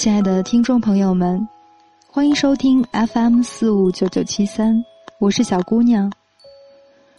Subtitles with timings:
[0.00, 1.46] 亲爱的听众朋友们，
[2.08, 4.82] 欢迎收听 FM 四五九九七三，
[5.18, 6.10] 我是小姑娘。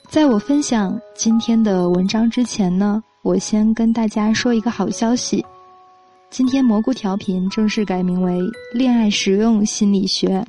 [0.10, 5.46] 在我分享今天的文章之前呢，我先跟大家说一个好消息：
[6.32, 8.40] 今天蘑菇调频正式改名为
[8.74, 10.44] “恋爱实用心理学”。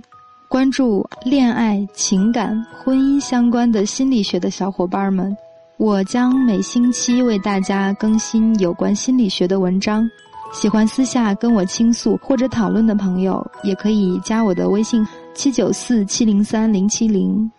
[0.49, 5.37] 关注恋爱、情感、婚姻相关的心理学的小伙伴们，
[5.77, 10.09] 我将每星期为大家更新有关心理学的文章。
[10.53, 17.51] 喜欢私下跟我倾诉或者讨论的朋友，也可以加我的微信七九四七零三零七零，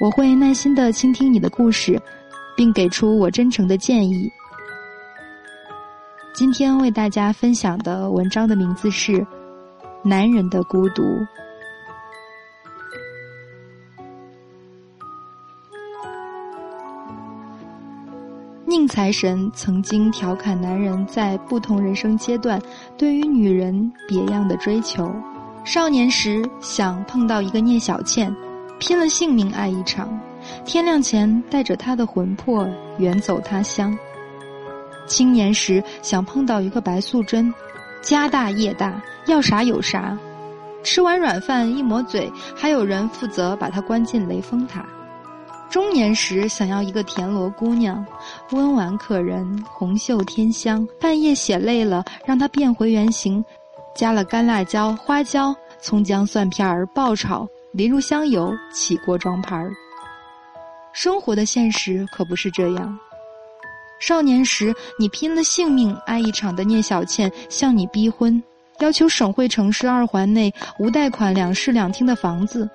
[0.00, 2.00] 我会耐心的倾听你的故事，
[2.56, 4.30] 并给出我真诚的建议。
[6.32, 9.12] 今天为大家分享的文章的名字是
[10.02, 11.02] 《男人的孤独》。
[18.80, 22.58] 宁财神曾经调侃男人在不同人生阶段
[22.96, 25.14] 对于女人别样的追求：
[25.66, 28.34] 少年时想碰到一个聂小倩，
[28.78, 30.18] 拼了性命爱一场，
[30.64, 33.94] 天亮前带着她的魂魄远走他乡；
[35.06, 37.52] 青年时想碰到一个白素贞，
[38.00, 40.16] 家大业大，要啥有啥，
[40.82, 44.86] 吃完软饭一抹嘴，还有人负责把她关进雷峰塔。
[45.70, 48.04] 中年时想要一个田螺姑娘，
[48.50, 50.86] 温婉可人，红袖添香。
[51.00, 53.42] 半夜写累了，让她变回原形，
[53.94, 59.70] 加了干辣椒、花椒、葱姜蒜片儿爆炒，淋入香油，起锅装盘儿。
[60.92, 62.98] 生活的现实可不是这样。
[64.00, 68.42] 少年时你拼了性命爱一场的聂小倩向你逼婚，
[68.80, 72.68] 要求省会城市二环内无贷款两室两厅的房子。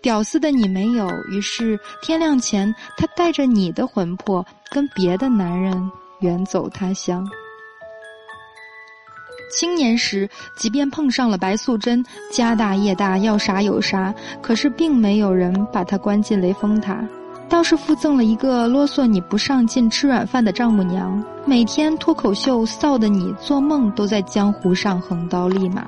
[0.00, 5.90] 屌丝的你没有，于是天亮前，他带着你的魂魄，跟别的男人
[6.20, 7.26] 远走他乡。
[9.50, 17.02] 青年时，即便碰上了白素贞，家大业大，要啥有啥，可是并没有人把他关进雷峰塔，
[17.48, 25.84] 倒是附赠了一个啰嗦你不上进、吃软饭的丈母娘，每天脱口秀臊的你做梦都在江湖上横刀立马。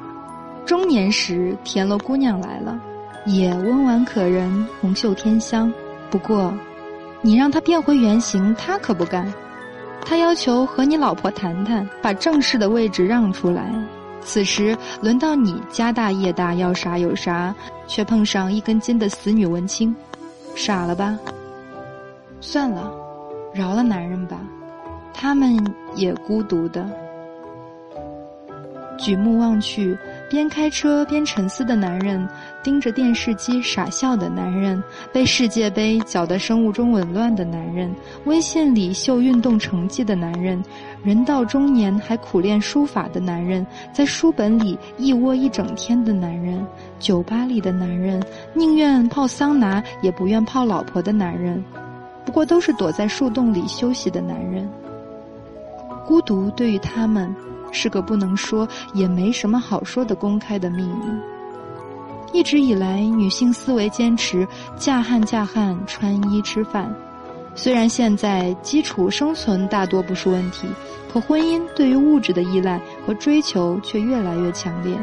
[0.66, 2.80] 中年时，田螺姑娘来了。
[3.26, 5.72] 也温婉可人，红袖添香。
[6.10, 6.52] 不过，
[7.22, 9.32] 你让他变回原形，他可不干。
[10.02, 13.70] 他要求和你老婆谈谈，把正式的位置让出来。
[14.22, 17.54] 此时轮到你家大业大，要啥有啥，
[17.86, 19.94] 却碰上一根筋的死女文青，
[20.54, 21.18] 傻了吧？
[22.40, 22.90] 算了，
[23.54, 24.38] 饶了男人吧，
[25.12, 25.56] 他们
[25.94, 26.88] 也孤独的。
[28.98, 29.96] 举目望去，
[30.30, 32.26] 边开车边沉思的男人，
[32.62, 34.80] 盯着电视机傻笑的男人，
[35.12, 37.92] 被世界杯搅得生物钟紊乱的男人，
[38.26, 40.62] 微信里秀运动成绩的男人，
[41.02, 46.64] 人到中年还苦练书法的男人，在书本里一窝一整天的男人，
[47.00, 48.22] 酒吧里的男人，
[48.54, 51.60] 宁愿泡桑拿也不愿泡老婆的男人，
[52.24, 54.70] 不过都是躲在树洞里休息的男人。
[56.06, 57.34] 孤独对于他们。
[57.72, 61.06] 是个不能说也没什么好说的公开的秘密。
[62.32, 66.94] 一直以来，女性思维坚持嫁汉嫁汉，穿衣吃饭。
[67.56, 70.68] 虽然现在基础生存大多不是问题，
[71.12, 74.96] 可婚姻对于物质的依赖和追求却越来越强烈。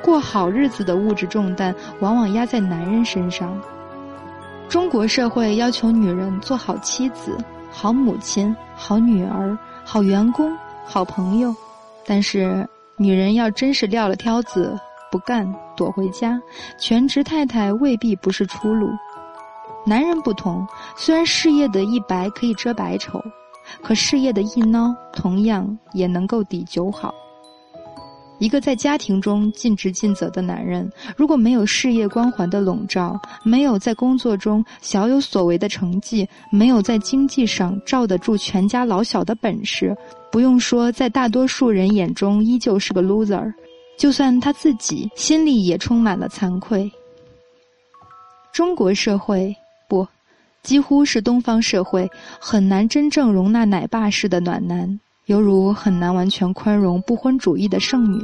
[0.00, 3.60] 过好日子的物质重担往往压在男人身上。
[4.68, 7.36] 中国社会要求女人做好妻子、
[7.72, 11.52] 好母亲、好女儿、好员工、好朋友。
[12.08, 14.74] 但是，女人要真是撂了挑子
[15.12, 15.46] 不干，
[15.76, 16.40] 躲回家，
[16.78, 18.88] 全职太太未必不是出路。
[19.86, 23.22] 男人不同，虽然事业的一白可以遮百丑，
[23.82, 27.12] 可事业的一孬同样也能够抵九好。
[28.38, 39.96] 一个在家庭中尽职尽责的男人，如果没有事业光环的笼罩，没有在工作中小有所为的成绩，没有在经济上罩得住全家老小的本事，
[40.30, 43.52] 不用说，在大多数人眼中依旧是个 loser。
[43.98, 46.88] 就算他自己心里也充满了惭愧。
[48.52, 49.52] 中国社会
[49.88, 50.06] 不，
[50.62, 52.08] 几乎是东方社会，
[52.38, 55.00] 很难真正容纳奶爸式的暖男。
[55.28, 58.18] 犹如很难完全宽容不婚主义的剩女，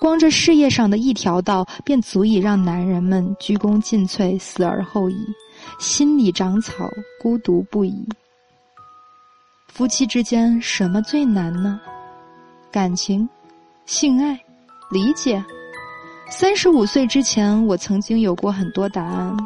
[0.00, 5.16] 光这事业上的一条道，便足以让男人们鞠躬尽瘁，死而后已，
[5.78, 6.88] 心里长草，
[7.20, 8.08] 孤独不已。
[9.68, 11.78] 夫妻之间什么最难呢？
[12.72, 13.28] 感情、
[13.84, 14.40] 性爱、
[14.90, 15.44] 理解。
[16.30, 19.36] 三十五岁之前，我曾经有过很多答案，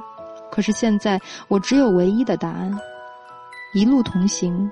[0.53, 2.79] 可是现在我只有唯一的答案：
[3.75, 4.71] 一路同行。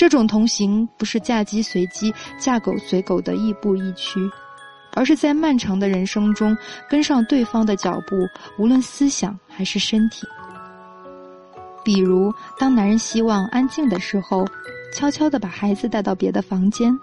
[0.00, 4.18] 这种同行不是嫁鸡随鸡、嫁狗随狗的亦步亦趋，
[4.94, 6.56] 而是在漫长的人生中
[6.88, 8.16] 跟上对方的脚步，
[8.56, 10.26] 无论思想还是身体。
[11.84, 14.42] 比如，当男人希望安静的时候，
[14.94, 16.98] 悄悄地把孩子带到别的房间；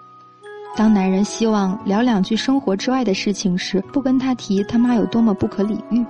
[0.74, 6.04] 当男人希望聊两句生活之外的事情时，不跟他提他妈有多么不可理喻；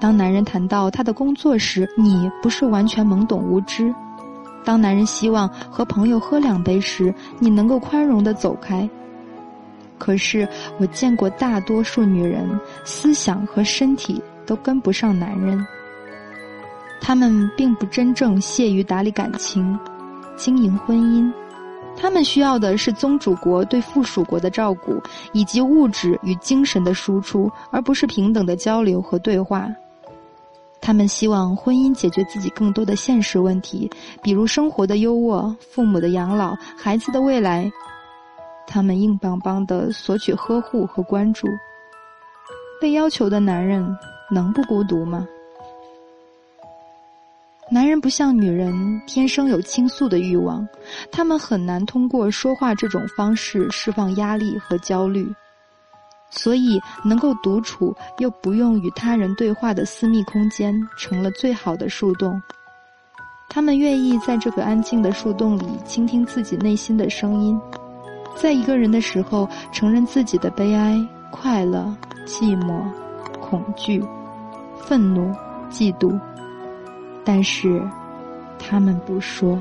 [0.00, 3.94] 当男人谈到他的工作时，你不是完全懵懂无知；
[4.64, 8.88] 当男人希望和朋友喝两杯时，你能够宽容的走开。
[9.98, 10.48] 可是，
[10.78, 12.48] 我见过大多数女人，
[12.84, 15.62] 思想和身体都跟不上男人。
[17.00, 19.78] 他们并不真正屑于打理感情、
[20.36, 21.30] 经营婚姻，
[21.96, 25.02] 他们需要的是宗主国对附属国的照顾，
[25.32, 29.68] 以及物质与精神的输出，而不是平等的交流和对话。
[30.80, 33.90] 他们希望婚姻解决自己更多的现实问题，
[34.22, 37.70] 比如生活的优渥、父母的养老、孩子的未来。
[38.66, 41.46] 他们硬邦邦的索取呵护和关注。
[42.80, 43.84] 被要求的男人
[44.30, 45.26] 能不孤独吗？
[47.70, 50.66] 男人不像女人天生有倾诉的欲望，
[51.12, 55.30] 他们很难通过说话这种方式释放压力和焦虑，
[56.30, 62.40] 所以能够独处又不用与他人对话的私密空间成了最好的树洞。
[63.48, 67.60] 他们愿意在这个安静的树洞里倾听自己内心的声音，
[68.36, 70.96] 在一个人的时候承认自己的悲哀、
[71.32, 71.92] 快乐、
[72.24, 72.80] 寂寞、
[73.40, 74.00] 恐惧、
[74.84, 75.34] 愤怒、
[75.68, 76.18] 嫉妒。
[77.24, 77.82] 但是，
[78.56, 79.60] 他们不说。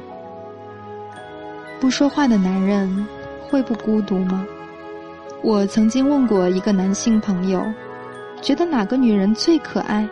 [1.80, 3.08] 不说话的男人
[3.50, 4.46] 会不孤独吗？
[5.42, 7.64] 我曾经问过一个男性朋友，
[8.42, 10.08] 觉得哪个女人最可爱？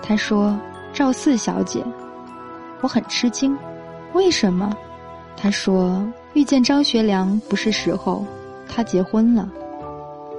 [0.00, 0.58] 他说
[0.94, 1.84] ：“赵四小姐。”
[2.80, 3.58] 我很吃惊，
[4.12, 4.72] 为什么？
[5.36, 8.24] 他说：“遇见张学良不是时候，
[8.68, 9.48] 他结婚了，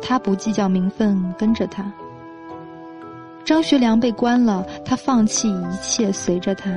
[0.01, 1.91] 他不计较名分，跟着他。”
[3.43, 6.71] 张学良被关了，他放弃一切随着他。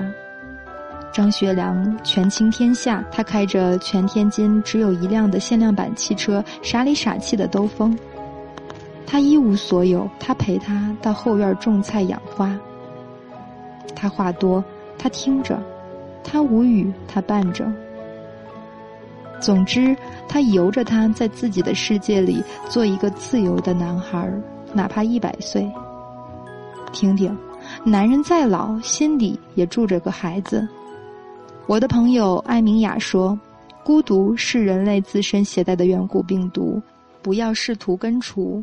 [1.13, 7.97] 张学良权倾天下，他开着全天津只有一辆的限量版汽车，傻里傻气的兜风。
[9.07, 12.59] 他一无所有，他陪他到后院种菜养花。
[13.95, 14.65] 他话多，
[14.99, 15.57] 他听着；
[16.25, 17.71] 他无语，他伴着。
[19.39, 19.95] 总之，
[20.27, 24.33] 他由着他在自己的世界里做一个自由的男孩，
[24.73, 25.71] 哪怕一百岁。
[26.91, 27.37] 听听，
[27.85, 30.67] 男人再老，心里也住着个孩子。
[31.73, 33.39] 我的朋友艾明雅说
[33.83, 36.79] ：“孤独是人类自身携带的远古病毒，
[37.23, 38.63] 不要试图根除，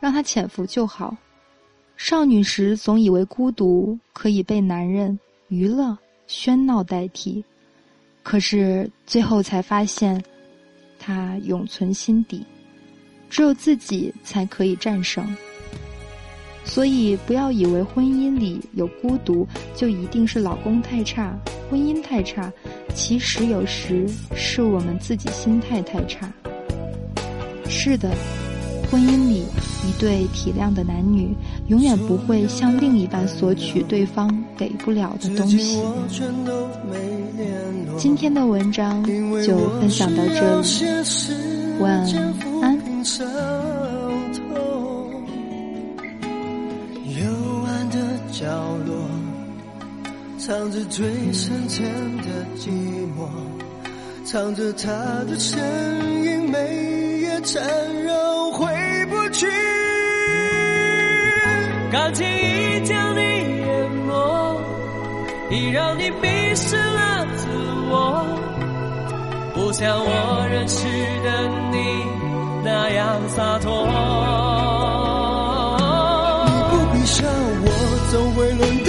[0.00, 1.16] 让它潜伏就好。”
[1.96, 5.16] 少女时总以为孤独可以被男人、
[5.46, 5.96] 娱乐、
[6.26, 7.44] 喧闹代替，
[8.24, 10.20] 可是最后才发现，
[10.98, 12.44] 它永存心底，
[13.30, 15.24] 只有自己才可以战胜。
[16.64, 21.36] 所以，不要以为婚姻里有孤独就一定是老公太差、
[21.70, 22.52] 婚姻太差。
[22.94, 26.30] 其实有时是我们自己心态太差。
[27.68, 28.10] 是的，
[28.90, 29.44] 婚姻里
[29.86, 31.34] 一对体谅的男女，
[31.68, 35.80] 永远不会向另一半索取对方给不了的东西。
[37.96, 39.02] 今天的文章
[39.42, 40.66] 就分享到这里，
[41.80, 41.92] 晚
[42.62, 42.78] 安。
[50.48, 51.84] 藏着最深沉
[52.22, 52.24] 的
[52.56, 52.70] 寂
[53.14, 53.28] 寞，
[54.24, 54.88] 藏着他
[55.28, 55.60] 的身
[56.24, 57.62] 影，每夜缠
[58.02, 58.66] 绕回
[59.10, 59.46] 不去。
[61.92, 64.58] 感情已将你淹没，
[65.50, 67.46] 已让你迷失了自
[67.90, 68.24] 我，
[69.52, 70.86] 不像我认识
[71.24, 71.76] 的你
[72.64, 73.86] 那样洒脱。
[76.46, 77.68] 你不必笑我
[78.10, 78.82] 总会轮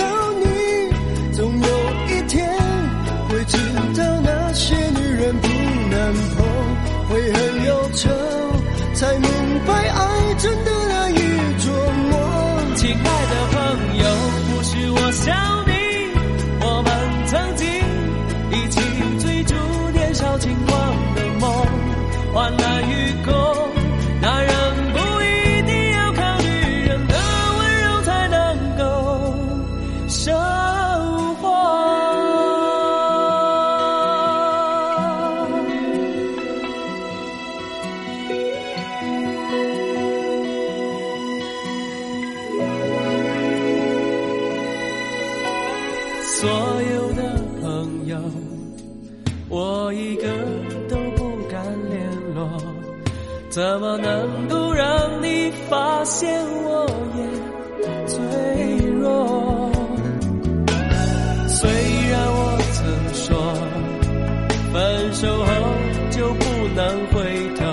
[52.40, 52.50] 联络，
[53.50, 57.22] 怎么能够让你发现我也
[58.08, 58.18] 脆
[59.00, 59.72] 弱？
[61.48, 61.70] 虽
[62.10, 62.80] 然我曾
[63.14, 63.28] 说，
[64.72, 65.48] 分手后
[66.12, 66.44] 就不
[66.76, 67.16] 能回
[67.56, 67.66] 头，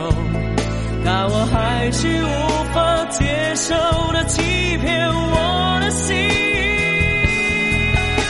[1.05, 2.29] 但我还是无
[2.75, 3.75] 法接受
[4.13, 4.43] 的欺
[4.79, 6.17] 骗我的心。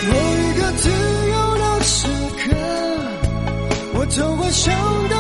[0.09, 0.91] 某一个自
[1.31, 2.45] 由的时刻，
[3.95, 4.75] 我总会想
[5.09, 5.17] 到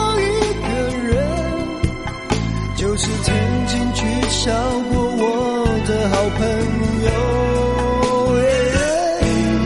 [4.47, 4.53] 笑
[4.93, 5.25] 过我
[5.89, 6.41] 的好朋
[7.05, 7.11] 友。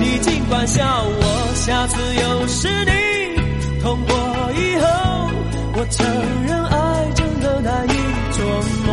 [0.01, 2.93] 你尽管笑我，下次又是你
[3.83, 4.17] 痛过
[4.55, 4.87] 以后，
[5.75, 6.01] 我承
[6.47, 7.93] 认爱真的难以
[8.33, 8.41] 琢
[8.87, 8.89] 磨。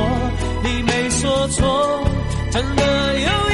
[0.61, 2.03] 你没说错，
[2.51, 2.83] 真的
[3.19, 3.46] 有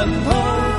[0.00, 0.69] 奔跑。